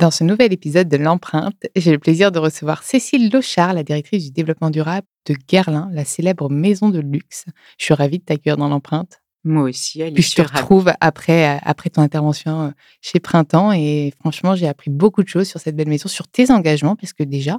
[0.00, 4.24] Dans ce nouvel épisode de l'empreinte, j'ai le plaisir de recevoir Cécile Lochard, la directrice
[4.24, 7.44] du développement durable de Guerlain, la célèbre maison de luxe.
[7.76, 9.19] Je suis ravie de t'accueillir dans l'empreinte.
[9.42, 14.12] Moi aussi, Puis je te retrouve après, euh, après ton intervention euh, chez Printemps et
[14.20, 17.22] franchement, j'ai appris beaucoup de choses sur cette belle maison, sur tes engagements, parce que
[17.22, 17.58] déjà,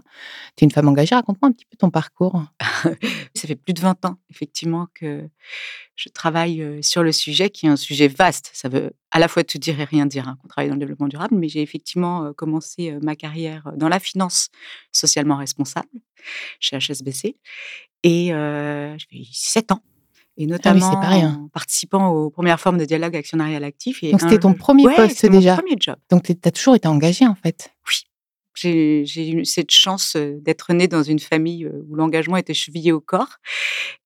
[0.56, 1.16] tu es une femme engagée.
[1.16, 2.44] Raconte-moi un petit peu ton parcours.
[3.34, 5.28] Ça fait plus de 20 ans, effectivement, que
[5.96, 8.52] je travaille euh, sur le sujet, qui est un sujet vaste.
[8.54, 10.82] Ça veut à la fois tout dire et rien dire hein, qu'on travaille dans le
[10.82, 14.50] développement durable, mais j'ai effectivement commencé ma carrière dans la finance
[14.92, 15.90] socialement responsable
[16.60, 17.36] chez HSBC
[18.04, 19.82] et j'ai 7 ans
[20.38, 24.04] et Ah notamment en participant aux premières formes de dialogue actionnarial actif.
[24.04, 25.56] Et Donc c'était ton premier Ouais, poste c'était mon déjà.
[25.58, 25.96] premier job.
[26.10, 27.72] Donc tu as toujours été engagée en fait.
[27.88, 27.96] Oui.
[28.54, 32.54] J'ai j'ai eu cette chance euh, d'être née dans une famille euh, où l'engagement était
[32.54, 33.38] chevillé au corps.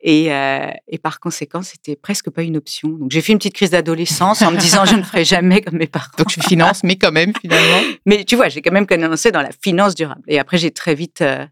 [0.02, 2.90] Et, euh, et par conséquent, c'était presque pas une option.
[2.90, 5.78] Donc j'ai fait une petite crise d'adolescence en me disant je ne ferai jamais comme
[5.80, 6.12] mes parents.
[6.20, 7.82] Donc je finance, mais quand même finalement.
[8.06, 10.22] Mais tu vois, j'ai quand même commencé dans la finance durable.
[10.28, 11.44] Et après, j'ai très vite, euh,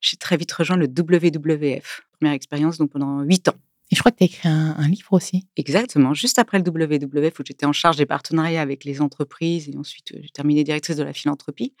[0.00, 2.02] j'ai très vite rejoint le WWF.
[2.18, 3.54] Première expérience, donc pendant huit ans.
[3.92, 5.46] Et je crois que tu as écrit un, livre aussi.
[5.56, 9.76] Exactement, juste après le WWF où j'étais en charge des partenariats avec les entreprises et
[9.76, 11.74] ensuite euh, j'ai terminé directrice de la philanthropie.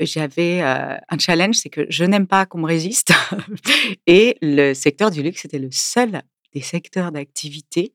[0.00, 3.12] J'avais euh, un challenge, c'est que je n'aime pas qu'on me résiste.
[4.06, 6.22] et le secteur du luxe était le seul
[6.54, 7.92] des secteurs d'activité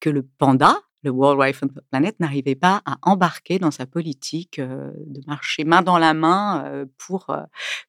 [0.00, 4.58] que le panda, le World Wide Fund Planet, n'arrivait pas à embarquer dans sa politique
[4.58, 7.42] euh, de marcher main dans la main euh, pour euh,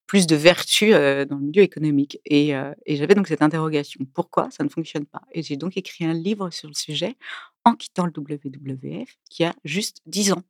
[0.08, 2.20] plus de vertu dans le milieu économique.
[2.26, 2.50] Et,
[2.86, 5.22] et j'avais donc cette interrogation pourquoi ça ne fonctionne pas?
[5.34, 7.16] Et j'ai donc écrit un livre sur le sujet
[7.64, 10.44] en quittant le WWF qui a juste 10 ans.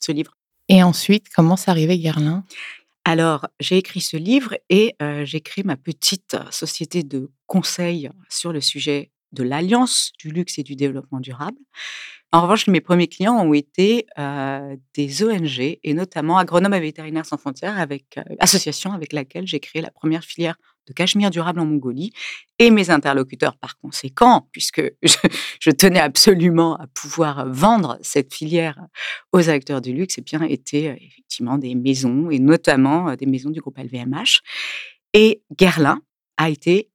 [0.00, 0.34] Ce livre.
[0.68, 2.44] Et ensuite, comment c'est arrivé Guerlain?
[3.04, 8.52] Alors, j'ai écrit ce livre et euh, j'ai créé ma petite société de conseil sur
[8.52, 11.58] le sujet de l'alliance du luxe et du développement durable.
[12.34, 14.06] En revanche, mes premiers clients ont été
[14.94, 19.82] des ONG et notamment Agronomes et Vétérinaires sans frontières, avec association avec laquelle j'ai créé
[19.82, 20.56] la première filière
[20.86, 22.12] de cachemire durable en Mongolie.
[22.58, 25.16] Et mes interlocuteurs, par conséquent, puisque je,
[25.60, 28.80] je tenais absolument à pouvoir vendre cette filière
[29.32, 33.60] aux acteurs du luxe, eh bien, étaient effectivement des maisons et notamment des maisons du
[33.60, 34.40] groupe LVMH.
[35.12, 36.00] Et Guerlain
[36.38, 36.88] a été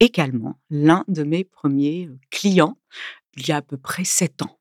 [0.00, 2.76] également l'un de mes premiers clients
[3.36, 4.58] il y a à peu près sept ans.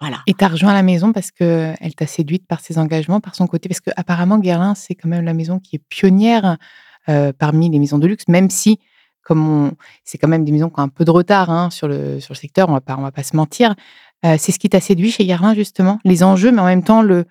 [0.00, 0.18] Voilà.
[0.26, 3.46] Et tu as rejoint la maison parce qu'elle t'a séduite par ses engagements, par son
[3.46, 3.68] côté?
[3.68, 6.58] Parce qu'apparemment, Guerlain, c'est quand même la maison qui est pionnière
[7.08, 8.78] euh, parmi les maisons de luxe, même si,
[9.22, 9.72] comme
[10.04, 12.34] c'est quand même des maisons qui ont un peu de retard hein, sur, le, sur
[12.34, 13.74] le secteur, on va pas, on va pas se mentir.
[14.24, 17.00] Euh, c'est ce qui t'a séduit chez Guerlain, justement Les enjeux, mais en même temps,
[17.00, 17.24] le,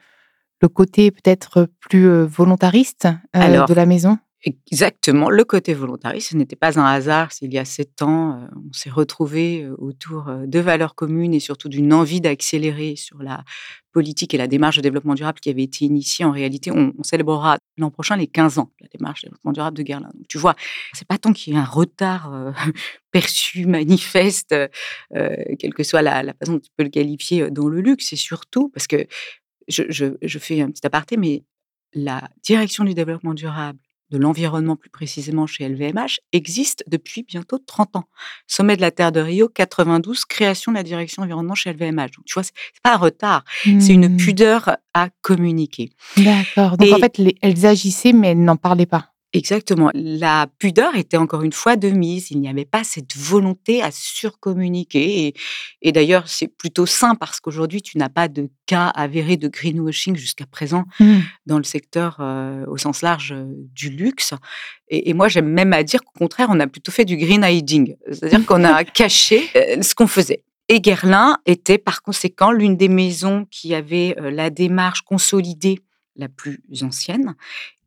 [0.62, 4.18] le côté peut-être plus volontariste euh, Alors, de la maison?
[4.44, 8.46] Exactement, le côté volontariste, ce n'était pas un hasard s'il y a sept ans, euh,
[8.70, 13.24] on s'est retrouvés euh, autour euh, de valeurs communes et surtout d'une envie d'accélérer sur
[13.24, 13.44] la
[13.92, 16.26] politique et la démarche de développement durable qui avait été initiée.
[16.26, 19.52] En réalité, on, on célébrera l'an prochain les 15 ans de la démarche de développement
[19.52, 20.12] durable de Guerlain.
[20.14, 20.56] Donc, tu vois,
[20.94, 22.54] c'est pas tant qu'il y ait un retard
[23.12, 24.54] perçu, manifeste,
[25.12, 28.70] quelle que soit la, façon dont tu peux le qualifier dans le luxe, c'est surtout
[28.70, 29.08] parce que
[29.70, 31.44] je fais un petit aparté, mais
[31.94, 33.80] la direction du développement durable
[34.12, 38.06] de l'environnement plus précisément chez LVMH existe depuis bientôt 30 ans.
[38.48, 42.12] Sommet de la Terre de Rio 92, création de la direction environnement chez LVMH.
[42.18, 42.54] Donc tu vois, c'est
[42.84, 43.44] pas un retard,
[43.80, 45.92] c'est une Hmm, pudeur à communiquer.
[46.18, 46.78] D'accord.
[46.78, 49.12] Donc en fait, les- elles agissaient, mais elles n'en parlaient pas.
[49.36, 49.92] Exactement.
[49.94, 52.32] La pudeur était encore une fois de mise.
[52.32, 55.28] Il n'y avait pas cette volonté à surcommuniquer.
[55.28, 55.34] Et,
[55.82, 60.16] et d'ailleurs, c'est plutôt sain parce qu'aujourd'hui, tu n'as pas de cas avérés de greenwashing
[60.16, 61.20] jusqu'à présent Hmm.
[61.46, 64.34] dans le secteur euh, au sens large euh, du luxe.
[64.88, 67.44] Et, et moi, j'aime même à dire qu'au contraire, on a plutôt fait du green
[67.44, 70.44] hiding, c'est-à-dire qu'on a caché euh, ce qu'on faisait.
[70.70, 75.80] Et Guerlain était par conséquent l'une des maisons qui avait la démarche consolidée
[76.16, 77.36] la plus ancienne.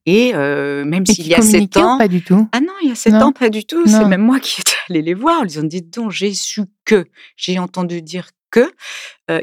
[0.09, 1.99] Et même s'il y a sept ans.
[1.99, 2.49] Pas du tout.
[2.53, 3.87] Ah non, il y a sept ans, pas du tout.
[3.87, 5.43] C'est même moi qui étais allée les voir.
[5.45, 7.05] Ils ont dit donc, j'ai su que,
[7.37, 8.73] j'ai entendu dire que.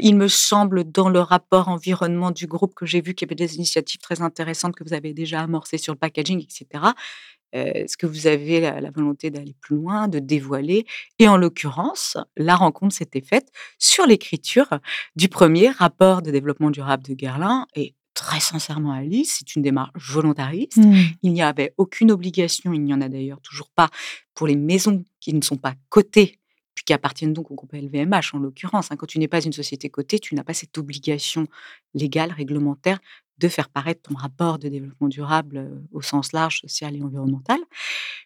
[0.02, 3.36] il me semble, dans le rapport environnement du groupe que j'ai vu qu'il y avait
[3.36, 6.94] des initiatives très intéressantes que vous avez déjà amorcées sur le packaging, etc.
[7.56, 10.86] Est-ce que vous avez la, volonté d'aller plus loin, de dévoiler?
[11.20, 13.48] Et en l'occurrence, la rencontre s'était faite
[13.80, 14.68] sur l'écriture
[15.16, 17.66] du premier rapport de développement durable de Guerlain.
[17.76, 20.78] Et très sincèrement, Alice, c'est une démarche volontariste.
[20.78, 20.96] Mmh.
[21.22, 23.90] Il n'y avait aucune obligation, il n'y en a d'ailleurs toujours pas,
[24.34, 26.40] pour les maisons qui ne sont pas cotées
[26.76, 28.92] puis qui appartiennent donc au groupe LVMH en l'occurrence.
[28.92, 28.98] Hein.
[28.98, 31.48] Quand tu n'es pas une société cotée, tu n'as pas cette obligation
[31.94, 33.00] légale, réglementaire
[33.38, 37.60] de faire paraître ton rapport de développement durable au sens large, social et environnemental.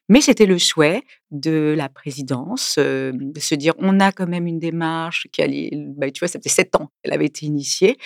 [0.08, 4.60] Mais c'était le souhait de la présidence de se dire on a quand même une
[4.60, 7.98] démarche qui allait, bah, tu vois, ça fait sept ans qu'elle avait été initiée.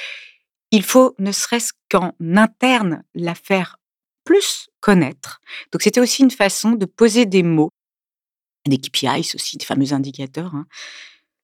[0.74, 3.78] Il faut ne serait-ce qu'en interne la faire
[4.24, 5.40] plus connaître.
[5.72, 7.70] Donc c'était aussi une façon de poser des mots,
[8.66, 10.66] des KPIs aussi, des fameux indicateurs, hein,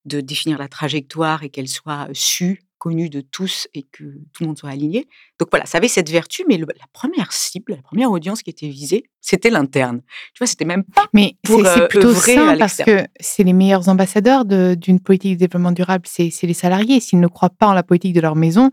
[0.06, 4.48] de définir la trajectoire et qu'elle soit sue connu de tous et que tout le
[4.48, 5.08] monde soit aligné.
[5.38, 8.70] Donc voilà, ça avait cette vertu, mais la première cible, la première audience qui était
[8.70, 10.02] visée, c'était l'interne.
[10.34, 13.90] Tu vois, c'était même pas mais c'est, euh, plutôt sain parce que c'est les meilleurs
[13.90, 17.00] ambassadeurs d'une politique de développement durable, c'est, les salariés.
[17.00, 18.72] S'ils ne croient pas en la politique de leur maison,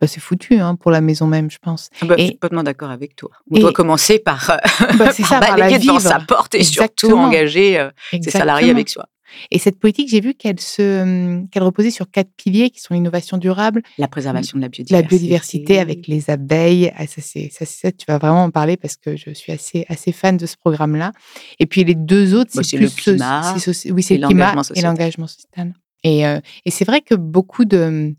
[0.00, 1.90] bah, c'est foutu hein, pour la maison même, je pense.
[2.02, 3.30] Ah bah, je suis complètement d'accord avec toi.
[3.50, 4.56] On doit commencer par, euh,
[4.98, 9.06] bah, ça, balayer devant sa porte et surtout engager euh, ses salariés avec soi.
[9.50, 12.94] Et cette politique, j'ai vu qu'elle se, hum, qu'elle reposait sur quatre piliers qui sont
[12.94, 16.92] l'innovation durable, la préservation de la biodiversité, la biodiversité avec les abeilles.
[16.96, 19.84] Ah, ça, c'est, ça, ça, tu vas vraiment en parler parce que je suis assez,
[19.88, 21.12] assez fan de ce programme-là.
[21.58, 25.26] Et puis les deux autres, c'est, plus le climat, oui, c'est le climat et l'engagement
[25.26, 25.74] social.
[26.02, 28.14] Et, euh, et c'est vrai que beaucoup de,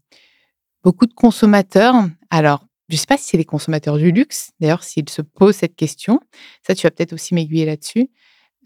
[0.84, 1.96] beaucoup de consommateurs,
[2.30, 5.56] alors je ne sais pas si c'est les consommateurs du luxe, d'ailleurs, s'ils se posent
[5.56, 6.20] cette question,
[6.66, 8.10] ça, tu vas peut-être aussi m'aiguiller là-dessus.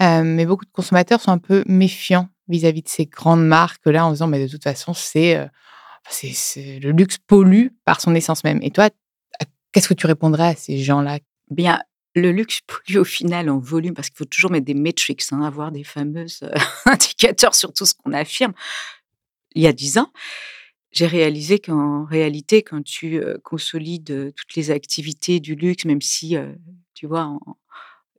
[0.01, 4.12] Euh, mais beaucoup de consommateurs sont un peu méfiants vis-à-vis de ces grandes marques-là en
[4.12, 5.48] disant, mais de toute façon, c'est, euh,
[6.81, 8.60] le luxe pollue par son essence même.
[8.63, 8.90] Et toi,
[9.72, 11.19] qu'est-ce que tu répondrais à ces gens-là?
[11.51, 11.81] Bien,
[12.16, 15.44] le luxe pollue au final en volume, parce qu'il faut toujours mettre des metrics, hein,
[15.44, 16.51] avoir des fameux euh,
[16.86, 18.54] indicateurs sur tout ce qu'on affirme.
[19.54, 20.12] Il y a dix ans,
[20.92, 26.36] j'ai réalisé qu'en réalité, quand tu euh, consolides toutes les activités du luxe, même si,
[26.94, 27.40] tu vois, en,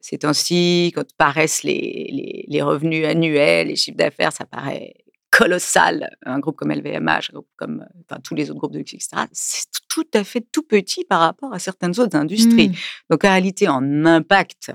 [0.01, 4.95] ces temps-ci, quand paraissent les, les, revenus annuels, les chiffres d'affaires, ça paraît
[5.31, 6.17] colossal.
[6.25, 9.27] Un groupe comme LVMH, un groupe comme enfin, tous les autres groupes de luxe, etc.,
[9.33, 12.71] c'est tout à fait tout petit par rapport à certaines autres industries.
[12.71, 12.75] Mmh.
[13.11, 14.73] Donc, en réalité, en impact,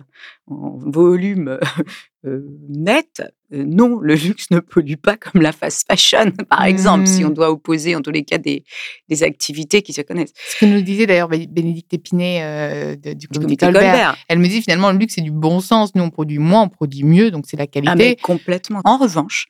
[0.48, 1.60] en volume
[2.26, 3.30] euh, net, euh,
[3.64, 7.34] non, le luxe ne pollue pas comme la fast fashion, par exemple, si on mmh.
[7.34, 8.64] doit opposer en tous les cas des,
[9.10, 10.34] des activités qui se connaissent.
[10.36, 14.18] Ce que nous disait d'ailleurs Bénédicte Épinay euh, du comité Colbert.
[14.28, 15.96] Elle me dit finalement le luxe c'est du bon sens.
[15.96, 18.16] Nous on produit moins, on produit mieux, donc c'est la ah, qualité.
[18.18, 18.82] complètement.
[18.84, 19.48] En revanche,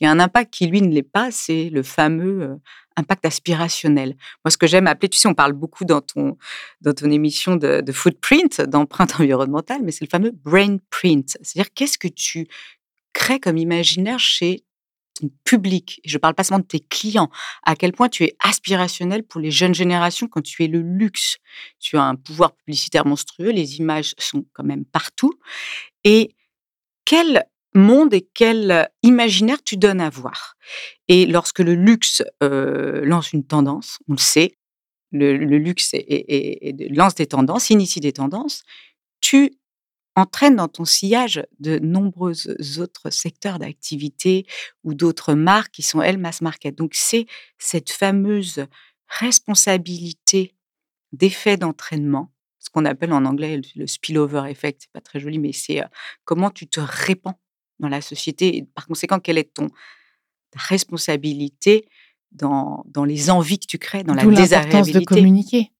[0.00, 2.58] il y a un impact qui lui ne l'est pas, c'est le fameux
[2.96, 4.16] impact aspirationnel.
[4.44, 6.36] Moi, ce que j'aime appeler, tu sais, on parle beaucoup dans ton,
[6.80, 11.36] dans ton émission de, de footprint, d'empreinte environnementale, mais c'est le fameux brain print.
[11.42, 12.48] C'est-à-dire, qu'est-ce que tu
[13.16, 14.62] crées comme imaginaire chez
[15.14, 17.30] ton public Je ne parle pas seulement de tes clients.
[17.62, 21.38] À quel point tu es aspirationnel pour les jeunes générations quand tu es le luxe.
[21.80, 25.32] Tu as un pouvoir publicitaire monstrueux, les images sont quand même partout.
[26.04, 26.36] Et
[27.06, 30.56] quel monde et quel imaginaire tu donnes à voir?
[31.08, 34.58] Et lorsque le luxe lance une tendance, on le sait,
[35.12, 35.92] le, luxe
[36.90, 38.64] lance des tendances, initie des tendances,
[39.20, 39.56] tu
[40.16, 42.34] entraînes dans ton sillage de nombreux
[42.80, 44.46] autres secteurs d'activité
[44.82, 46.74] ou d'autres marques qui sont, elles, mass market.
[46.74, 47.26] Donc, c'est
[47.58, 48.66] cette fameuse
[49.08, 50.56] responsabilité
[51.12, 55.52] d'effet d'entraînement, ce qu'on appelle en anglais le spillover effect, c'est pas très joli, mais
[55.52, 55.82] c'est
[56.24, 57.38] comment tu te répands
[57.78, 59.68] dans la société et par conséquent, quelle est ton
[60.54, 61.88] responsabilité
[62.32, 65.00] dans, dans les envies que tu crées, dans la désagréabilité.
[65.00, 65.72] de communiquer.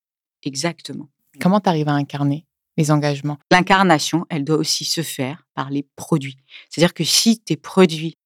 [0.43, 1.09] Exactement.
[1.40, 2.45] Comment tu arrives à incarner
[2.76, 3.38] les engagements.
[3.50, 6.37] L'incarnation, elle doit aussi se faire par les produits.
[6.68, 8.16] C'est-à-dire que si tes produits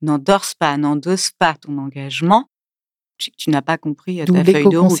[0.00, 2.48] n'endorsent pas, n'endossent pas ton engagement,
[3.18, 4.98] tu, n'as pas compris ta feuille de route.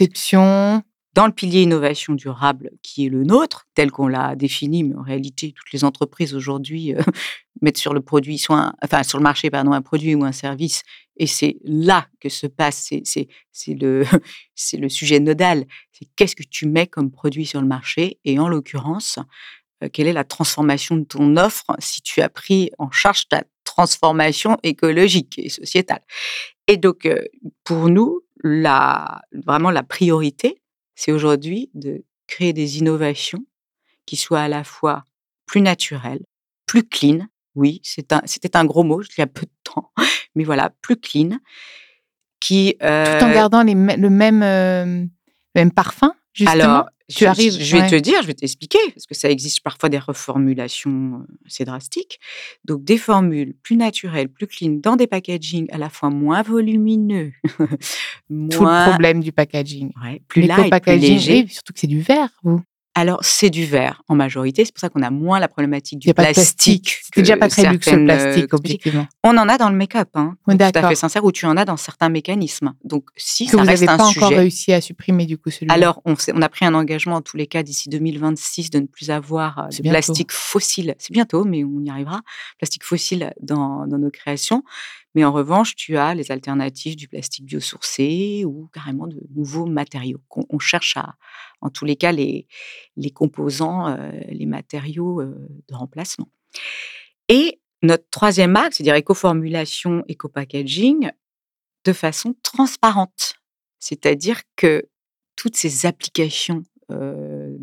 [1.14, 5.02] dans le pilier innovation durable qui est le nôtre, tel qu'on l'a défini, mais en
[5.02, 7.02] réalité, toutes les entreprises aujourd'hui euh,
[7.62, 10.82] mettent sur le produit, soit enfin sur le marché, pardon, un produit ou un service,
[11.16, 14.04] et c'est là que se passe, c'est le,
[14.78, 15.66] le sujet nodal.
[15.92, 19.18] C'est qu'est-ce que tu mets comme produit sur le marché, et en l'occurrence,
[19.82, 23.44] euh, quelle est la transformation de ton offre si tu as pris en charge ta
[23.64, 26.02] transformation écologique et sociétale?
[26.66, 27.24] Et donc, euh,
[27.64, 30.62] pour nous, la, vraiment la priorité,
[30.94, 33.44] c'est aujourd'hui de créer des innovations
[34.06, 35.04] qui soient à la fois
[35.46, 36.24] plus naturelles,
[36.66, 37.26] plus clean.
[37.54, 39.92] Oui, c'était un, gros mot, il y a peu de temps,
[40.34, 41.38] mais voilà, plus clean.
[42.40, 45.08] Qui, Tout en euh, gardant les, le, même, euh, le
[45.54, 47.52] même parfum, justement Alors, tu je, arrives.
[47.52, 51.46] Je vais te dire, je vais t'expliquer, parce que ça existe parfois des reformulations euh,
[51.46, 52.18] assez drastiques.
[52.64, 57.32] Donc, des formules plus naturelles, plus clean, dans des packagings à la fois moins volumineux.
[58.28, 58.48] moins...
[58.50, 59.92] Tout le problème du packaging.
[60.02, 61.46] Ouais, plus light, plus léger.
[61.48, 62.60] surtout que c'est du verre, vous.
[62.94, 64.64] Alors, c'est du verre en majorité.
[64.64, 66.98] C'est pour ça qu'on a moins la problématique du plastique.
[67.02, 69.06] C'est déjà pas très luxe le plastique, objectivement.
[69.24, 71.64] On en a dans le make-up, hein, tout à fait sincère, où tu en as
[71.64, 72.74] dans certains mécanismes.
[72.84, 75.74] Donc, si ça vous reste un pas encore réussi à supprimer du coup celui-là.
[75.74, 78.86] Alors, on, on, a pris un engagement en tous les cas d'ici 2026 de ne
[78.86, 80.94] plus avoir euh, de plastique fossile.
[80.98, 82.20] C'est bientôt, mais on y arrivera.
[82.58, 84.62] Plastique fossile dans, dans nos créations.
[85.14, 90.20] Mais en revanche, tu as les alternatives du plastique biosourcé ou carrément de nouveaux matériaux.
[90.30, 91.14] On, cherche à,
[91.62, 92.46] en tous les cas, les,
[93.14, 96.28] composants, euh, les matériaux euh, de remplacement.
[97.28, 101.10] Et notre troisième axe, c'est-à-dire éco-formulation, éco-packaging,
[101.84, 103.34] de façon transparente.
[103.78, 104.88] C'est-à-dire que
[105.36, 107.56] toutes ces applications euh,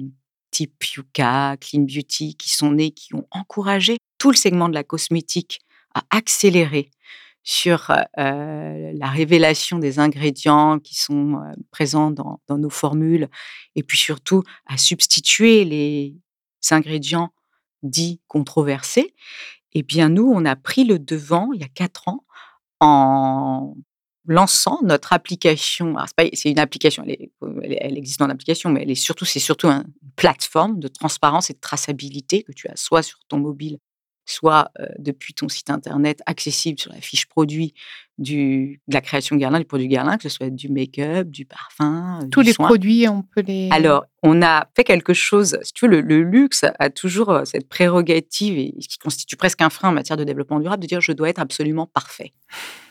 [0.52, 4.84] type Yuka, Clean Beauty, qui sont nées, qui ont encouragé tout le segment de la
[4.84, 5.62] cosmétique
[5.94, 6.90] à accélérer
[7.50, 11.42] sur la révélation des ingrédients qui sont
[11.72, 13.28] présents dans, nos formules
[13.76, 16.16] et puis surtout à substituer les
[16.70, 17.34] ingrédients
[17.82, 19.16] dits controversés,
[19.74, 22.24] eh bien nous, on a pris le devant il y a quatre ans
[22.80, 23.76] en
[24.26, 25.96] lançant notre application.
[26.34, 31.54] C'est une application, elle, existe en application, mais c'est surtout une plateforme de transparence et
[31.54, 33.80] de traçabilité que tu as soit sur ton mobile,
[34.32, 37.74] soit depuis ton site internet accessible sur la fiche produit
[38.18, 42.20] du, de la création Guerlain, du produit Guerlain, que ce soit du make-up, du parfum.
[42.32, 43.70] Tous les produits, on peut les.
[43.72, 45.58] Alors, on a fait quelque chose.
[45.64, 49.70] Si tu veux, le, luxe a toujours cette prérogative, et ce qui constitue presque un
[49.70, 52.34] frein en matière de développement durable, de dire je dois être absolument parfait.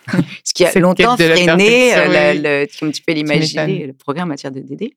[0.44, 4.60] ce qui a longtemps freiné, le, comme tu peux l'imaginer, le programme en matière de
[4.60, 4.96] DD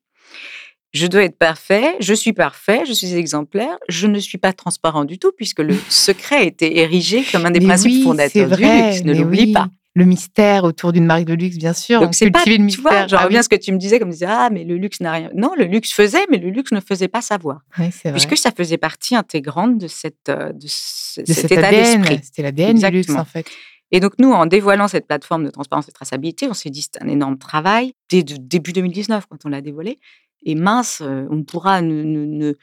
[0.92, 5.04] je dois être parfait, je suis parfait, je suis exemplaire, je ne suis pas transparent
[5.04, 9.04] du tout, puisque le secret a été érigé comme un des principes fondateurs du luxe.
[9.04, 9.68] Ne l'oublie pas.
[9.94, 12.00] Le mystère autour d'une marque de luxe, bien sûr.
[12.00, 13.06] Donc c'est pas, le mystère.
[13.06, 15.00] Tu vois, reviens à ce que tu me disais, comme disais, ah, mais le luxe
[15.00, 15.30] n'a rien.
[15.34, 17.60] Non, le luxe faisait, mais le luxe ne faisait pas savoir.
[17.78, 22.20] Oui, puisque ça faisait partie intégrante de, cette, euh, de, cet, état d'esprit.
[22.22, 23.46] C'était l'ADN du luxe, en fait.
[23.90, 27.02] Et donc, nous, en dévoilant cette plateforme de transparence et traçabilité, on s'est dit c'est
[27.02, 29.98] un énorme travail dès début 2019 quand on l'a dévoilé.
[30.44, 32.54] Et mince, on pourra ne,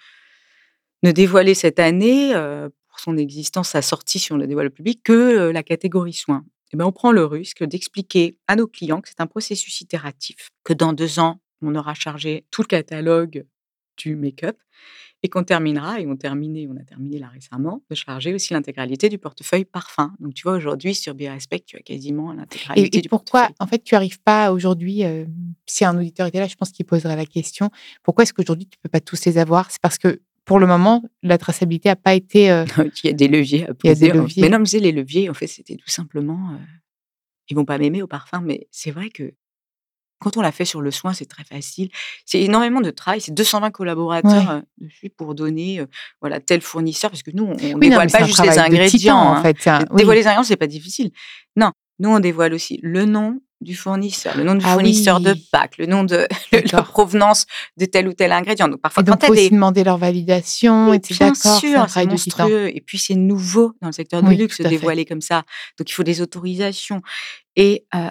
[1.03, 2.33] dévoiler cette année,
[2.87, 6.45] pour son existence, sa sortie, si on la dévoile au public, que la catégorie soins.
[6.71, 10.49] Et ben, on prend le risque d'expliquer à nos clients que c'est un processus itératif,
[10.63, 13.45] que dans deux ans, on aura chargé tout le catalogue
[13.97, 14.57] du make-up
[15.21, 19.09] et qu'on terminera, et on, terminé, on a terminé là récemment, de charger aussi l'intégralité
[19.09, 20.13] du portefeuille parfum.
[20.19, 23.41] Donc tu vois, aujourd'hui, sur Birespect, tu as quasiment l'intégralité du portefeuille.
[23.41, 25.25] pourquoi, en fait, tu n'arrives pas aujourd'hui, euh,
[25.65, 27.69] si un auditeur était là, je pense qu'il poserait la question,
[28.03, 29.69] pourquoi est-ce qu'aujourd'hui, tu ne peux pas tous les avoir?
[29.71, 32.49] C'est parce que pour le moment, la traçabilité n'a pas été.
[32.49, 32.65] Euh,
[33.03, 33.79] il y a des leviers à poser.
[33.83, 34.41] Il y a des leviers.
[34.41, 36.53] Mais non, mais les leviers, en fait, c'était tout simplement.
[36.53, 36.57] Euh,
[37.49, 39.33] ils vont pas m'aimer au parfum, mais c'est vrai que
[40.19, 41.89] quand on l'a fait sur le soin, c'est très facile.
[42.25, 43.21] C'est énormément de travail.
[43.21, 45.85] C'est 220 collaborateurs euh, dessus pour donner euh,
[46.21, 49.15] voilà tel fournisseur parce que nous on, ne dévoile pas juste les ingrédients.
[49.15, 49.41] en hein.
[49.41, 51.11] fait, Dévoiler les ingrédients c'est pas difficile.
[51.55, 55.35] Non, nous on dévoile aussi le nom du fournisseur, le nom du ah fournisseur de
[55.51, 56.27] Pâques, le nom de
[56.71, 57.45] la provenance
[57.77, 58.69] de tel ou tel ingrédient.
[58.69, 62.69] Donc parfois, et donc, faut aussi demander leur validation, et Bien sûr, c'est monstrueux.
[62.73, 65.43] Et puis c'est nouveau dans le secteur du luxe de dévoiler comme ça.
[65.77, 67.01] Donc il faut des autorisations.
[67.55, 68.09] Et euh,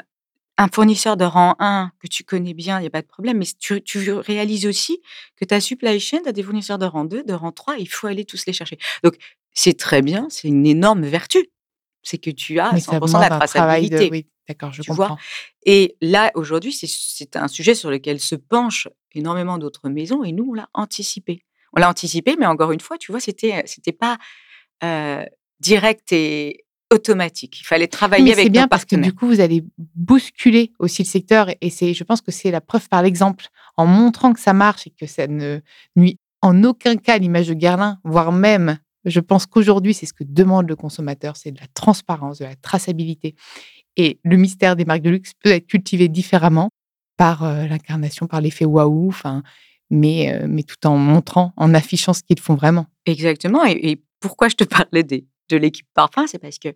[0.58, 3.38] un fournisseur de rang 1 que tu connais bien, il n'y a pas de problème,
[3.38, 5.00] mais tu, tu réalises aussi
[5.36, 7.88] que ta supply chain, tu as des fournisseurs de rang 2, de rang 3, il
[7.88, 8.76] faut aller tous les chercher.
[9.04, 9.14] Donc,
[9.54, 11.48] c'est très bien, c'est une énorme vertu.
[12.02, 14.08] C'est que tu as 100% de la traçabilité.
[14.10, 15.06] Oui, d'accord, je comprends.
[15.06, 15.18] Vois?
[15.64, 20.48] et là, aujourd'hui, c'est un sujet sur lequel se penchent énormément d'autres maisons et nous,
[20.50, 21.44] on l'a anticipé.
[21.72, 24.16] On l'a anticipé, mais encore une fois, tu vois, c'était c'était pas
[24.82, 25.24] euh,
[25.60, 27.60] direct et automatique.
[27.60, 29.64] Il fallait travailler avec bien parce que du coup, vous allez
[29.94, 33.86] bousculer aussi le secteur et c'est, je pense que c'est la preuve par l'exemple en
[33.86, 35.60] montrant que ça marche et que ça ne
[35.96, 40.12] nuit en aucun cas à l'image de Guerlain, voire même, je pense qu'aujourd'hui, c'est ce
[40.12, 43.34] que demande le consommateur, c'est de la transparence, de la traçabilité.
[43.96, 46.70] Et le mystère des marques de luxe peut être cultivé différemment
[47.16, 49.42] par euh, l'incarnation, par l'effet waouh, enfin,
[49.90, 52.86] mais, euh, mais tout en montrant, en affichant ce qu'ils font vraiment.
[53.04, 53.64] Exactement.
[53.64, 56.74] et pourquoi je te parlais des, de l'équipe parfum, c'est parce que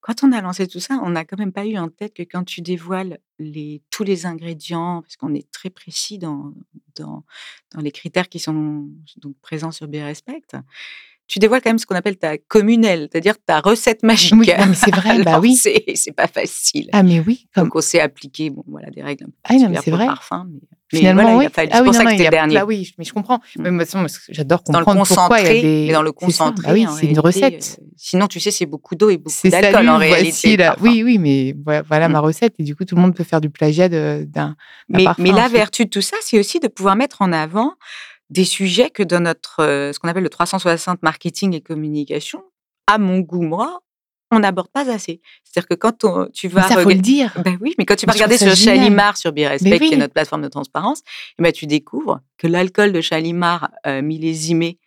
[0.00, 2.22] quand on a lancé tout ça, on n'a quand même pas eu en tête que
[2.22, 6.52] quand tu dévoiles les, tous les ingrédients, parce qu'on est très précis dans,
[6.96, 7.24] dans,
[7.72, 10.58] dans les critères qui sont donc présents sur Birespect,
[11.26, 14.34] tu dévoiles quand même ce qu'on appelle ta communelle, c'est-à-dire ta recette magique.
[14.34, 15.56] Oui, mais c'est vrai, bah oui.
[15.56, 16.90] C'est pas facile.
[16.92, 17.48] Ah, mais oui.
[17.54, 17.64] Comme...
[17.64, 20.04] Donc, on s'est appliqué, bon, voilà, des règles un peu ah, non, mais c'est vrai.
[20.04, 20.60] parfum, mais,
[20.98, 21.44] Finalement, voilà, oui.
[21.44, 22.54] il a fallu, ah, oui, pour non, ça non, que c'était le dernier.
[22.54, 23.36] Bah oui, mais je comprends.
[23.56, 23.62] Mm.
[23.62, 23.84] Mais moi,
[24.28, 25.86] j'adore dans le comprendre pourquoi il y a concentré, des.
[25.88, 26.66] mais dans le concentré.
[26.66, 27.78] Bah oui, en c'est une recette.
[27.80, 30.56] euh, sinon, tu sais, c'est beaucoup d'eau et beaucoup C'est d'alcool en réalité.
[30.56, 30.76] la-.
[30.80, 32.12] Oui, oui, mais voilà, voilà Mm.
[32.12, 32.54] ma recette.
[32.58, 34.56] Et du coup, tout le monde peut faire du plagiat d'un
[34.88, 35.22] Mais, parfum.
[35.22, 37.72] mais la vertu de tout ça, c'est aussi de pouvoir mettre en avant
[38.30, 42.42] des sujets que dans notre, euh, ce qu'on appelle le 360 marketing et communication,
[42.86, 43.80] à mon goût, moi,
[44.30, 45.20] on n'aborde pas assez.
[45.44, 47.32] C'est-à-dire que quand on- tu Mais vas ça, faut le dire.
[47.44, 48.78] Ben oui, mais quand tu vas regarder sur génial.
[48.78, 51.02] Chalimar, sur Birespect, qui est notre plateforme de transparence,
[51.38, 54.78] eh ben, tu découvres que l'alcool de Chalimar euh, millésimé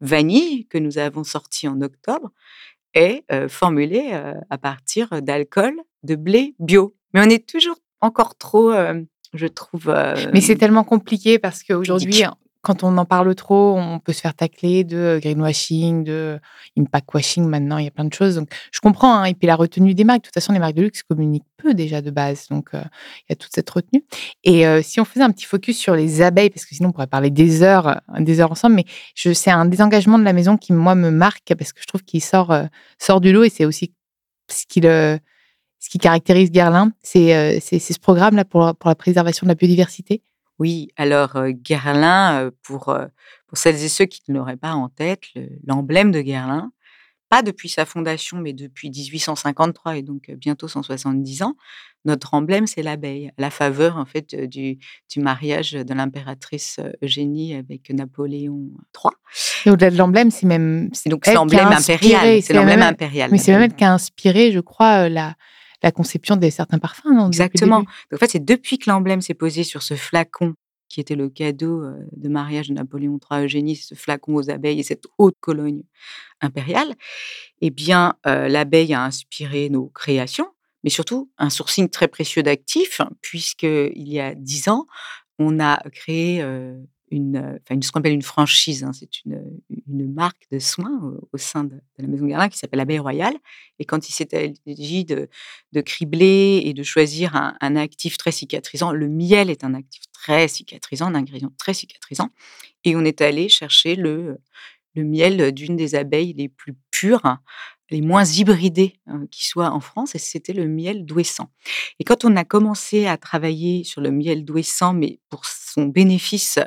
[0.00, 2.30] vanille, que nous avons sorti en octobre,
[2.94, 6.94] est euh, formulé euh, à partir d'alcool de blé bio.
[7.14, 9.00] Mais on est toujours encore trop, euh,
[9.32, 9.88] je trouve.
[9.88, 12.22] euh, Mais c'est tellement compliqué parce qu'aujourd'hui.
[12.62, 16.38] Quand on en parle trop, on peut se faire tacler de greenwashing, de
[16.78, 18.36] impact washing maintenant, il y a plein de choses.
[18.36, 19.14] Donc, je comprends.
[19.14, 19.24] hein.
[19.24, 21.74] Et puis la retenue des marques, de toute façon, les marques de luxe communiquent peu
[21.74, 22.46] déjà de base.
[22.48, 22.82] Donc, euh,
[23.28, 24.04] il y a toute cette retenue.
[24.44, 26.92] Et euh, si on faisait un petit focus sur les abeilles, parce que sinon on
[26.92, 28.84] pourrait parler des heures, euh, des heures ensemble, mais
[29.16, 32.22] c'est un désengagement de la maison qui, moi, me marque parce que je trouve qu'il
[32.22, 32.64] sort, euh,
[32.98, 33.92] sort du lot et c'est aussi
[34.48, 36.92] ce qui, caractérise Guerlain.
[37.16, 40.22] Euh, c'est ce programme-là pour, pour la préservation de la biodiversité.
[40.62, 43.06] Oui, alors euh, Guerlain, euh, pour, euh,
[43.48, 46.70] pour celles et ceux qui ne l'auraient pas en tête, le- l'emblème de Guerlain,
[47.28, 51.56] pas depuis sa fondation, mais depuis 1853 et donc bientôt 170 ans,
[52.04, 54.78] notre emblème, c'est l'abeille, à la faveur en fait du,
[55.12, 59.12] du mariage de l'impératrice Eugénie avec Napoléon III.
[59.66, 60.90] Et au-delà de l'emblème, c'est même.
[60.92, 62.20] C'est donc a l'emblème impérial.
[62.22, 63.30] C'est c'est l'emblème impérial.
[63.32, 65.34] Mais c'est même elle qui a inspiré, je crois, la,
[65.82, 67.12] la conception de certains parfums.
[67.12, 67.80] Non, Exactement.
[67.80, 70.54] Donc, en fait, c'est depuis que l'emblème s'est posé sur ce flacon
[70.92, 74.50] qui était le cadeau euh, de mariage de Napoléon III à Eugénie, ce flacon aux
[74.50, 75.84] abeilles et cette haute Cologne
[76.42, 76.94] impériale,
[77.62, 80.48] eh bien, euh, l'abeille a inspiré nos créations,
[80.84, 84.86] mais surtout un sourcing très précieux d'actifs, puisqu'il y a dix ans,
[85.38, 86.78] on a créé euh,
[87.12, 88.84] euh, une- ce qu'on appelle une franchise.
[88.84, 89.42] hein, c'est une,
[89.88, 93.36] une marque de soins au, au sein de, la Maison Guerlain qui s'appelle l'Abeille Royale.
[93.78, 95.28] Et quand il s'agit de,
[95.72, 100.48] de cribler et de choisir un, actif très cicatrisant, le miel est un actif très
[100.48, 102.30] cicatrisant, un ingrédient très cicatrisant.
[102.84, 104.38] Et on est allé chercher le,
[104.94, 107.38] le miel d'une des abeilles les plus pures,
[107.90, 111.50] les moins hybridées euh, qui soient en France, et c'était le miel d'Ouessant.
[111.98, 116.58] Et quand on a commencé à travailler sur le miel d'Ouessant, mais pour son bénéfice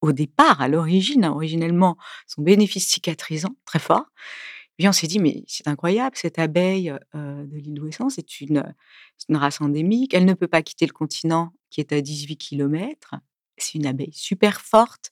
[0.00, 4.06] au départ, à l'origine, originellement, son bénéfice cicatrisant très fort,
[4.78, 8.40] eh bien on s'est dit, mais c'est incroyable, cette abeille euh, de l'île d'Ouessant, c'est
[8.40, 8.62] une,
[9.30, 13.14] race endémique, elle ne peut pas quitter le continent qui est à 18 km,
[13.56, 15.10] c'est une abeille super forte.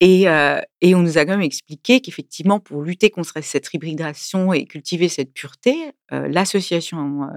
[0.00, 4.52] Et, euh, et on nous a quand même expliqué qu'effectivement, pour lutter contre cette hybridation
[4.52, 7.28] et cultiver cette pureté, euh, l'association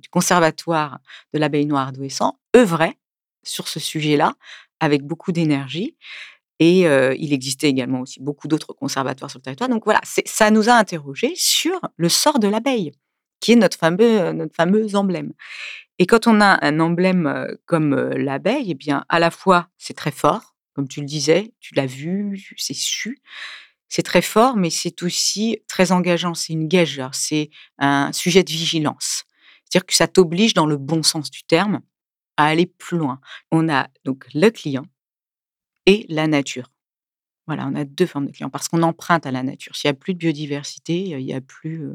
[0.00, 0.98] du conservatoire
[1.32, 2.98] de l'abeille noire d'Ouessant œuvrait
[3.42, 4.34] sur ce sujet-là
[4.80, 5.96] avec beaucoup d'énergie.
[6.60, 9.68] Et il existait également aussi beaucoup d'autres conservatoires sur le territoire.
[9.68, 12.92] Donc voilà, ça nous a interrogés sur le sort de l'abeille,
[13.40, 15.32] qui est notre fameux, notre fameux emblème.
[15.98, 20.12] Et quand on a un emblème comme l'abeille, eh bien, à la fois, c'est très
[20.12, 23.18] fort, comme tu le disais, tu l'as vu, c'est su.
[23.88, 26.34] C'est très fort, mais c'est aussi très engageant.
[26.34, 29.24] C'est une gageure, c'est un sujet de vigilance.
[29.64, 31.80] C'est-à-dire que ça t'oblige, dans le bon sens du terme,
[32.36, 33.20] à aller plus loin.
[33.50, 34.84] On a donc le client
[35.86, 36.70] et la nature.
[37.46, 39.76] Voilà, on a deux formes de clients parce qu'on emprunte à la nature.
[39.76, 41.92] S'il n'y a plus de biodiversité, il n'y a plus, euh,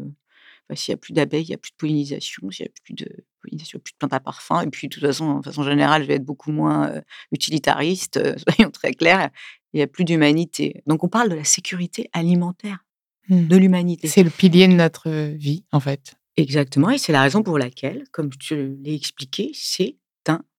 [0.70, 2.52] enfin, s'il y a plus d'abeilles, il n'y a plus de pollinisation.
[2.52, 4.62] S'il n'y a plus de pollinisation, il n'y a plus de plantes à parfum.
[4.62, 8.18] Et puis, de toute façon, de façon générale, je vais être beaucoup moins euh, utilitariste.
[8.18, 9.30] euh, soyons très clairs,
[9.74, 10.84] il n'y a plus d'humanité.
[10.86, 12.86] Donc, on parle de la sécurité alimentaire
[13.30, 13.48] Hmm.
[13.48, 14.08] de l'humanité.
[14.08, 16.16] C'est le pilier de notre vie, en fait.
[16.36, 19.98] Exactement, et c'est la raison pour laquelle, comme je l'ai expliqué, c'est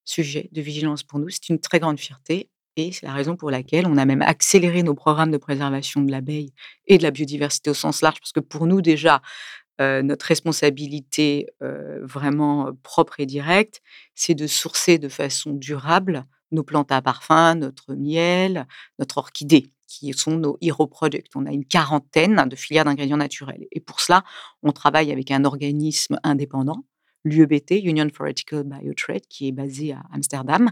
[0.05, 1.29] sujet de vigilance pour nous.
[1.29, 4.83] C'est une très grande fierté, et c'est la raison pour laquelle on a même accéléré
[4.83, 6.53] nos programmes de préservation de l'abeille
[6.87, 9.21] et de la biodiversité au sens large, parce que pour nous déjà,
[9.81, 13.81] euh, notre responsabilité euh, vraiment euh, propre et directe,
[14.15, 18.67] c'est de sourcer de façon durable nos plantes à parfum, notre miel,
[18.99, 21.31] notre orchidée, qui sont nos hero products.
[21.35, 23.65] On a une quarantaine de filières d'ingrédients naturels.
[23.71, 24.23] Et pour cela,
[24.61, 26.85] on travaille avec un organisme indépendant,
[27.23, 30.69] l'UEBT, Union for Ethical Biotrade, qui est basé à Amsterdam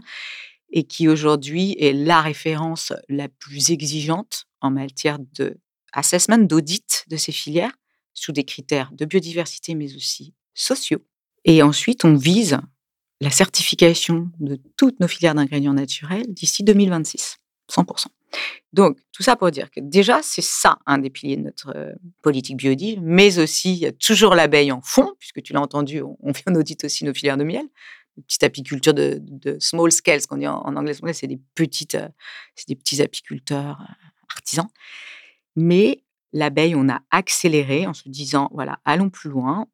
[0.72, 5.58] et qui aujourd'hui est la référence la plus exigeante en matière de
[5.92, 7.72] assessment, d'audit de ces filières
[8.14, 11.04] sous des critères de biodiversité, mais aussi sociaux.
[11.44, 12.58] Et ensuite, on vise
[13.20, 17.38] la certification de toutes nos filières d'ingrédients naturels d'ici 2026,
[17.70, 18.06] 100%.
[18.72, 21.92] Donc, tout ça pour dire que déjà, c'est ça un des piliers de notre euh,
[22.22, 26.02] politique biodive, mais aussi, il y a toujours l'abeille en fond, puisque tu l'as entendu,
[26.02, 27.64] on, fait un audit aussi nos filières de miel,
[28.16, 29.20] une petite apiculture de,
[29.58, 31.40] small scale, ce qu'on dit en, anglais, c'est des
[31.94, 32.08] euh,
[32.68, 34.68] des petits apiculteurs euh, artisans.
[35.56, 39.66] Mais l'abeille, on a accéléré en se disant, voilà, allons plus loin.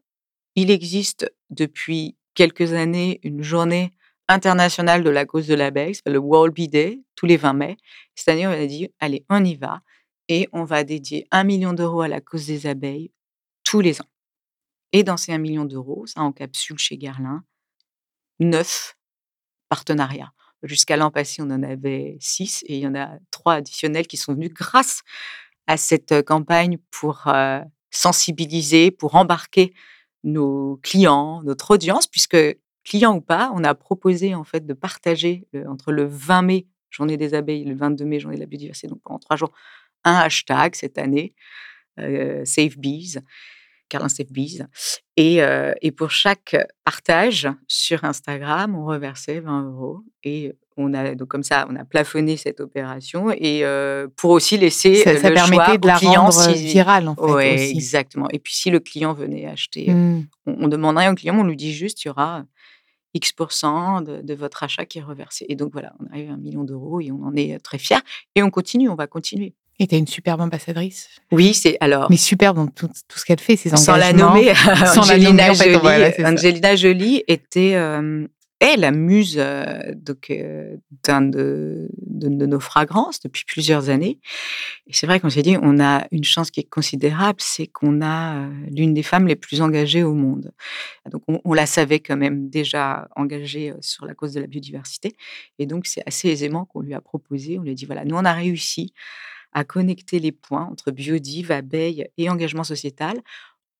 [0.54, 3.92] Il existe depuis quelques années une journée
[4.28, 7.76] internationale de la cause de l'abeille, le World Bee Day, tous les 20 mai.
[8.14, 9.80] Cette année, on a dit, allez, on y va.
[10.28, 13.12] Et on va dédier un million d'euros à la cause des abeilles
[13.62, 14.10] tous les ans.
[14.92, 17.44] Et dans ces un million d'euros, ça encapsule chez Garlin
[18.38, 18.96] neuf
[19.68, 20.32] partenariats.
[20.62, 24.16] Jusqu'à l'an passé, on en avait six et il y en a trois additionnels qui
[24.16, 25.02] sont venus grâce
[25.66, 27.30] à cette campagne pour
[27.90, 29.74] sensibiliser, pour embarquer
[30.24, 32.36] nos clients, notre audience, puisque
[32.88, 37.16] client ou pas, on a proposé en fait de partager entre le 20 mai, journée
[37.16, 39.52] des abeilles, et le 22 mai, journée de la biodiversité, donc pendant trois jours,
[40.04, 41.34] un hashtag cette année,
[41.98, 43.18] Save Bees,
[43.88, 44.62] Carlin Save Bees.
[45.16, 45.40] Et,
[45.82, 50.00] et, pour chaque partage sur Instagram, on reversait 20 euros.
[50.22, 53.64] Et on a donc comme ça, on a plafonné cette opération et
[54.16, 57.14] pour aussi laisser ça, ça le permettait choix de la client rendre si virale en
[57.16, 57.54] fait.
[57.54, 57.70] Aussi.
[57.76, 58.28] exactement.
[58.30, 60.26] Et puis si le client venait acheter, Mm.
[60.46, 62.44] on, on demande rien au client, on lui dit juste il y aura
[63.16, 65.46] X de, de votre achat qui est reversé.
[65.48, 67.98] Et donc voilà, on arrive à un million d'euros et on en est très fiers.
[68.34, 69.54] Et on continue, on va continuer.
[69.78, 71.08] Et t'es une superbe ambassadrice.
[71.32, 72.06] Oui, c'est alors.
[72.10, 74.34] Mais superbe dans tout, tout ce qu'elle fait, ses Sans la engagements.
[74.34, 74.54] nommer,
[74.94, 75.78] Sans la nommer, en fait, Jolie.
[75.82, 76.10] voilà.
[76.30, 78.26] Angelina Jolie était euh,
[78.60, 81.88] est la muse euh, donc, euh, de,
[82.46, 84.18] nos fragrances depuis plusieurs années.
[84.86, 88.00] Et c'est vrai qu'on s'est dit, on a une chance qui est considérable, c'est qu'on
[88.00, 90.52] a euh, l'une des femmes les plus engagées au monde.
[91.10, 95.16] Donc on, on la savait quand même déjà engagée sur la cause de la biodiversité.
[95.58, 98.16] Et donc c'est assez aisément qu'on lui a proposé, on lui a dit, voilà, nous
[98.16, 98.92] on a réussi
[99.52, 103.20] à connecter les points entre biodive, abeilles et engagement sociétal.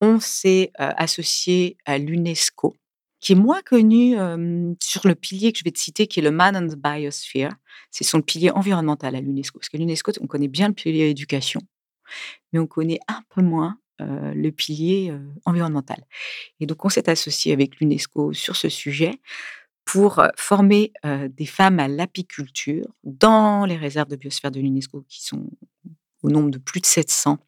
[0.01, 2.77] On s'est associé à l'UNESCO,
[3.21, 4.15] qui est moins connu
[4.83, 7.51] sur le pilier que je vais te citer, qui est le Man and the Biosphere.
[7.91, 9.59] C'est son pilier environnemental à l'UNESCO.
[9.59, 11.61] Parce que l'UNESCO, on connaît bien le pilier éducation,
[12.53, 15.15] mais on connaît un peu moins le pilier
[15.47, 16.05] environnemental.
[16.61, 19.21] Et donc, on s'est associé avec l'UNESCO sur ce sujet
[19.87, 25.49] pour former des femmes à l'apiculture dans les réserves de biosphère de l'UNESCO, qui sont
[26.23, 27.39] au nombre de plus de 700,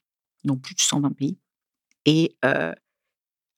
[0.45, 1.37] dans plus de 120 pays.
[2.07, 2.37] Et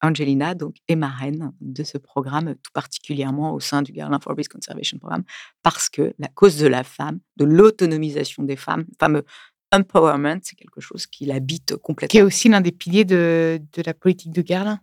[0.03, 4.99] Angelina donc, est marraine de ce programme, tout particulièrement au sein du Garland Forest Conservation
[4.99, 5.25] Programme,
[5.63, 9.25] parce que la cause de la femme, de l'autonomisation des femmes, le fameux
[9.73, 12.11] empowerment, c'est quelque chose qui l'habite complètement.
[12.11, 14.81] Qui est aussi l'un des piliers de, de la politique de Garlin.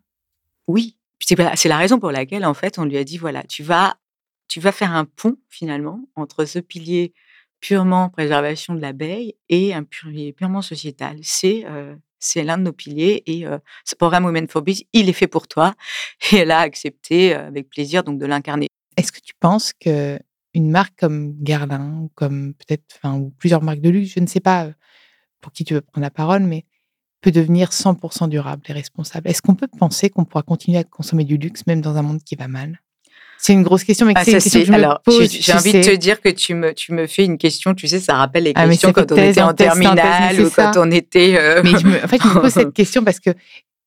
[0.67, 3.97] Oui, c'est la raison pour laquelle, en fait, on lui a dit voilà, tu vas,
[4.47, 7.13] tu vas faire un pont, finalement, entre ce pilier
[7.59, 11.17] purement préservation de l'abeille et un pilier purement sociétal.
[11.23, 15.13] C'est euh, c'est l'un de nos piliers et euh, ce programme Women for il est
[15.13, 15.73] fait pour toi.
[16.31, 18.67] Et elle a accepté euh, avec plaisir donc de l'incarner.
[18.95, 20.19] Est-ce que tu penses que
[20.53, 24.25] une marque comme Guerlain, ou comme peut-être, enfin, ou plusieurs marques de luxe, je ne
[24.25, 24.73] sais pas euh,
[25.39, 26.65] pour qui tu veux prendre la parole, mais
[27.21, 31.25] peut devenir 100% durable et responsable Est-ce qu'on peut penser qu'on pourra continuer à consommer
[31.25, 32.79] du luxe même dans un monde qui va mal?
[33.39, 35.29] C'est une grosse question, mais Ah, c'est une question que je me alors, pose.
[35.31, 37.99] j'ai envie de te dire que tu me, tu me fais une question, tu sais,
[37.99, 41.35] ça rappelle les Ah, questions quand on thèse, était en terminale ou quand on était.
[41.37, 43.29] euh, Mais me- en fait, je me pose cette question parce que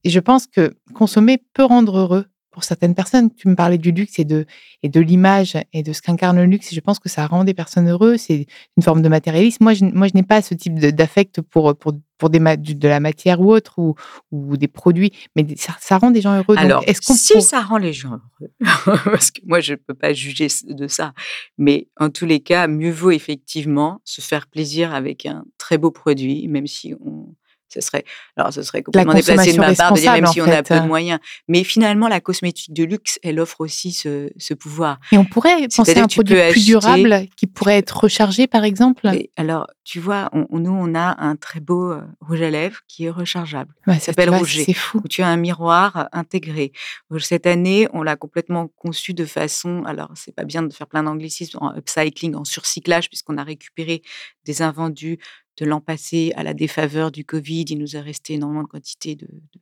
[0.04, 3.30] je pense que consommer peut rendre heureux pour certaines personnes.
[3.34, 4.46] Tu me parlais du luxe et de,
[4.82, 6.72] et de l'image et de ce qu'incarne le luxe.
[6.72, 8.20] Et je pense que ça rend des personnes heureuses.
[8.22, 9.62] C'est une forme de matérialisme.
[9.64, 13.00] Moi, je, moi, je n'ai pas ce type d'affect pour, pour, pour des de la
[13.00, 13.94] matière ou autre ou,
[14.30, 15.10] ou des produits.
[15.34, 16.56] Mais ça, ça rend des gens heureux.
[16.58, 18.52] Alors, est-ce qu'on si pour- ça rend les gens heureux,
[19.04, 21.14] parce que moi, je ne peux pas juger de ça,
[21.58, 25.90] mais en tous les cas, mieux vaut effectivement se faire plaisir avec un très beau
[25.90, 27.34] produit, même si on.
[27.72, 28.04] Ce serait,
[28.36, 30.62] alors, ce serait complètement déplacé de ma part de dire même si on a fait,
[30.74, 31.20] peu de moyens.
[31.48, 34.98] Mais finalement, la cosmétique de luxe, elle offre aussi ce, ce pouvoir.
[35.12, 38.64] Et on pourrait penser à un produit plus acheter- durable qui pourrait être rechargé, par
[38.64, 39.06] exemple.
[39.14, 42.80] Et alors, tu vois, on- nous, on a un très beau euh, rouge à lèvres
[42.88, 43.72] qui est rechargeable.
[43.86, 44.64] Ouais, ça, s'appelle Rouget.
[44.64, 45.00] C'est fou.
[45.04, 46.72] où tu as un miroir euh, intégré.
[47.12, 50.86] Euh, Cette année, on l'a complètement conçu de façon, alors c'est pas bien de faire
[50.86, 54.02] plein d'anglicismes en upcycling, en surcyclage, puisqu'on a récupéré
[54.44, 55.18] des invendus
[55.60, 57.66] de l'an passé à la défaveur du Covid.
[57.68, 59.60] Il nous a resté énormément de quantité de, de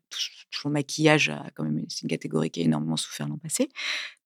[0.65, 3.69] le maquillage, quand même, c'est une catégorie qui a énormément souffert l'an passé.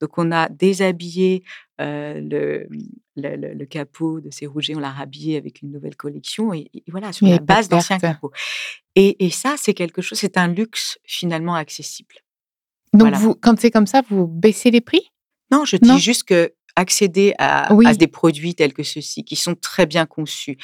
[0.00, 1.44] Donc on a déshabillé
[1.80, 2.68] euh, le,
[3.16, 7.12] le, le, capot de ces rougets, on l'a rhabillé avec une nouvelle collection et, voilà,
[7.12, 8.32] sur la base d'anciens capots.
[8.94, 12.14] Et, et ça, c'est quelque chose, c'est un luxe finalement accessible.
[12.92, 15.10] Donc, vous, quand c'est comme ça, vous baissez les prix?
[15.50, 19.54] Non, je dis juste que accéder à, à, des produits tels que ceux-ci, qui sont
[19.54, 20.56] très bien conçus,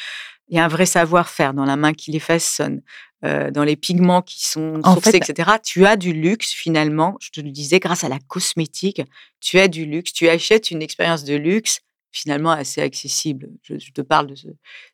[0.49, 2.83] il y a un vrai savoir-faire dans la main qui les façonne,
[3.25, 5.51] euh, dans les pigments qui sont sourcés, etc.
[5.63, 9.03] Tu as du luxe finalement, je te le disais, grâce à la cosmétique,
[9.41, 11.81] tu as du luxe, tu achètes une expérience de luxe
[12.11, 13.51] finalement assez accessible.
[13.63, 14.49] Je, te parle de ce,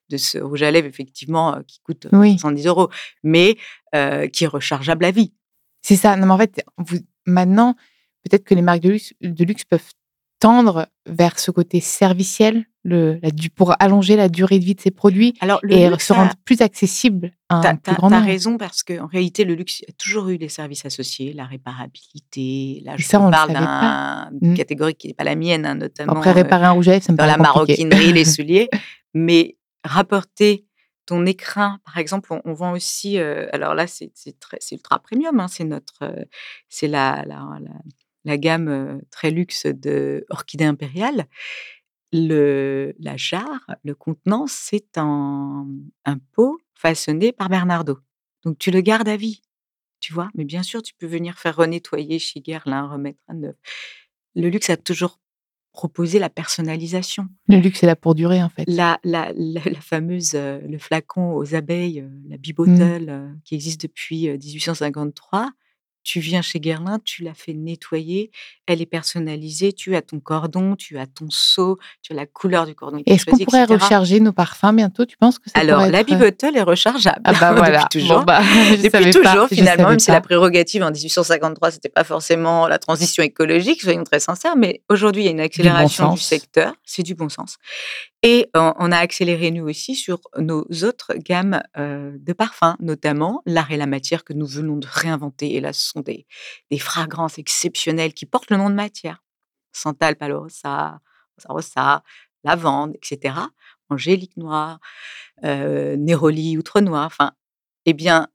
[0.08, 2.88] de ce, rouge à lèvres, effectivement, euh, qui coûte 110 euros,
[3.22, 3.56] mais
[3.94, 5.32] euh, qui est rechargeable à vie.
[5.82, 6.16] C'est ça.
[6.16, 7.76] Non, mais en fait, vous, maintenant,
[8.24, 9.92] peut-être que les marques de luxe, de luxe peuvent
[10.40, 14.90] tendre vers ce côté serviciel le, la, pour allonger la durée de vie de ces
[14.90, 18.22] produits Alors, et se rendre plus accessible à un plus grand nombre.
[18.22, 21.46] Tu as raison parce qu'en réalité, le luxe a toujours eu des services associés, la
[21.46, 22.82] réparabilité.
[22.84, 24.56] Là, je ça, parle d'une mmh.
[24.56, 26.12] catégorie qui n'est pas la mienne, hein, notamment.
[26.12, 28.68] Après, euh, réparer un rouge à lèvres, ça me Dans la maroquinerie, les souliers.
[29.14, 30.66] Mais rapporter
[31.06, 33.18] ton écrin, par exemple, on, vend aussi.
[33.18, 34.12] Euh, alors là, c'est
[34.72, 35.40] ultra premium.
[35.40, 36.24] Hein, c'est notre, euh,
[36.68, 37.70] c'est la, la, la
[38.26, 41.26] la gamme très luxe de Orchidée impériale,
[42.14, 45.66] le, la jarre, le contenant, c'est un,
[46.04, 47.98] un pot façonné par Bernardo.
[48.44, 49.42] Donc tu le gardes à vie,
[49.98, 50.30] tu vois?
[50.36, 53.56] Mais bien sûr, tu peux venir faire renettoyer chez Guerlain, remettre à neuf.
[54.36, 55.18] Le luxe a toujours
[55.72, 57.26] proposé la personnalisation.
[57.48, 58.64] Le luxe est là pour durer, en fait.
[58.68, 63.40] La, la, la, fameuse, le flacon aux abeilles, la Bibottle, mmh.
[63.44, 65.50] qui existe depuis 1853,
[66.04, 68.30] tu viens chez Guerlain, tu l'as fait nettoyer,
[68.66, 72.66] elle est personnalisée, tu as ton cordon, tu as ton seau, tu as la couleur
[72.66, 73.02] du cordon.
[73.06, 76.62] Est-ce qu'on pourrait recharger nos parfums bientôt Tu penses que ça Alors, la Bibottle est
[76.62, 77.82] rechargeable ah bah voilà.
[77.84, 78.24] depuis toujours.
[78.24, 78.42] Bah,
[78.82, 83.80] depuis toujours, finalement, même si la prérogative en 1853, c'était pas forcément la transition écologique,
[83.80, 87.14] soyons très sincères, mais aujourd'hui, il y a une accélération du, du secteur, c'est du
[87.14, 87.56] bon sens.
[88.26, 93.76] Et on a accéléré nous aussi sur nos autres gammes de parfums, notamment l'art et
[93.76, 95.54] la matière que nous venons de réinventer.
[95.54, 96.26] Et là, ce sont des,
[96.78, 99.22] fragrances exceptionnelles qui portent le nom de matière.
[99.72, 101.00] Santal Palorosa,
[101.46, 102.02] Rosa
[102.44, 103.34] lavande, etc.
[103.90, 104.78] Angélique noir,
[105.42, 107.04] Néroli outre noir.
[107.04, 107.32] Enfin,
[107.84, 108.28] eh bien,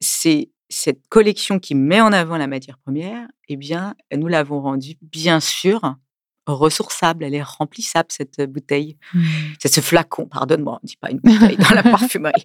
[0.00, 3.26] c'est cette collection qui met en avant la matière première.
[3.48, 5.96] Eh bien, nous l'avons rendue, bien sûr,
[6.46, 8.96] ressourçable, elle est remplissable, cette bouteille.
[9.12, 9.24] Mmh.
[9.58, 12.44] C'est ce flacon, pardonne-moi, on ne dit pas une bouteille dans la parfumerie.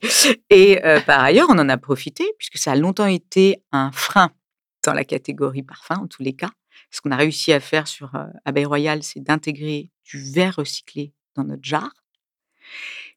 [0.49, 4.31] Et par ailleurs, on en a profité, puisque ça a longtemps été un frein
[4.85, 6.49] dans la catégorie parfum, en tous les cas.
[6.91, 8.12] Ce qu'on a réussi à faire sur
[8.45, 11.93] Abeille Royale, c'est d'intégrer du verre recyclé dans notre jarre.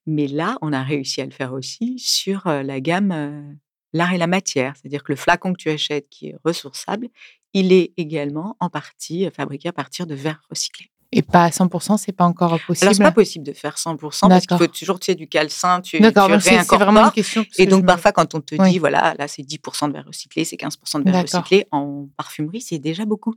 [0.06, 3.56] Mais là, on a réussi à le faire aussi sur la gamme
[3.92, 4.74] l'art et la matière.
[4.76, 7.08] C'est-à-dire que le flacon que tu achètes, qui est ressourçable,
[7.54, 10.90] il est également en partie fabriqué à partir de verre recyclé.
[11.14, 12.86] Et pas à 100%, c'est pas encore possible.
[12.86, 15.82] Alors, c'est pas possible de faire 100% parce qu'il faut toujours, tu sais, du calcin,
[15.82, 17.44] tu, D'accord, c'est vraiment une question.
[17.58, 20.56] Et donc, parfois, quand on te dit, voilà, là, c'est 10% de verre recyclé, c'est
[20.56, 23.34] 15% de verre recyclé, en parfumerie, c'est déjà beaucoup.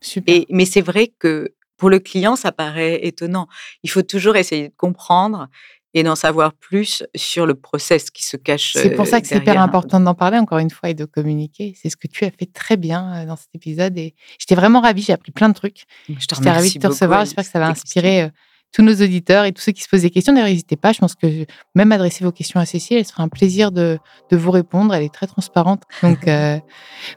[0.00, 0.34] Super.
[0.34, 3.48] Et, mais c'est vrai que pour le client, ça paraît étonnant.
[3.82, 5.48] Il faut toujours essayer de comprendre
[5.96, 8.74] et d'en savoir plus sur le process qui se cache.
[8.74, 11.74] C'est pour ça que c'est hyper important d'en parler encore une fois et de communiquer.
[11.80, 15.00] C'est ce que tu as fait très bien dans cet épisode et j'étais vraiment ravie.
[15.00, 15.84] J'ai appris plein de trucs.
[16.06, 17.24] J'étais ravie de te recevoir.
[17.24, 18.30] J'espère que ça va inspirer
[18.72, 20.32] tous nos auditeurs et tous ceux qui se posent des questions.
[20.32, 20.92] D'ailleurs, n'hésitez pas.
[20.92, 23.98] Je pense que même adresser vos questions à Cécile, elle sera un plaisir de,
[24.30, 24.94] de vous répondre.
[24.94, 25.82] Elle est très transparente.
[26.02, 26.58] Donc, euh,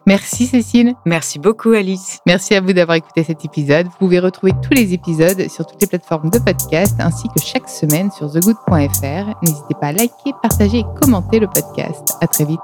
[0.06, 0.94] merci Cécile.
[1.06, 2.20] Merci beaucoup Alice.
[2.26, 3.88] Merci à vous d'avoir écouté cet épisode.
[3.88, 7.70] Vous pouvez retrouver tous les épisodes sur toutes les plateformes de podcast ainsi que chaque
[7.70, 9.36] semaine sur thegood.fr.
[9.42, 12.16] N'hésitez pas à liker, partager et commenter le podcast.
[12.22, 12.60] À très vite.